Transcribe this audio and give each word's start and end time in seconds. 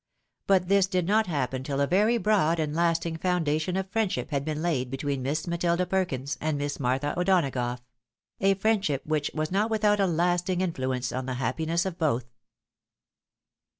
But 0.47 0.67
this 0.67 0.87
did 0.87 1.05
not 1.05 1.27
happen 1.27 1.61
till 1.63 1.79
a 1.79 1.85
very 1.85 2.17
broad 2.17 2.59
and 2.59 2.75
lasting 2.75 3.17
foundation 3.17 3.77
of 3.77 3.87
friendship 3.91 4.31
had 4.31 4.43
been 4.43 4.63
laid 4.63 4.89
between 4.89 5.21
Miss 5.21 5.45
Matilda 5.45 5.85
Perkins 5.85 6.39
and 6.41 6.57
Miss 6.57 6.79
Martha 6.79 7.13
O'Donagough— 7.19 7.77
a 8.41 8.55
friendship 8.55 9.05
which 9.05 9.29
was 9.35 9.51
not 9.51 9.69
without 9.69 9.99
a 9.99 10.07
lasting 10.07 10.61
influence 10.61 11.11
on 11.11 11.27
the 11.27 11.35
happiness 11.35 11.85
of 11.85 11.99
both. 11.99 12.25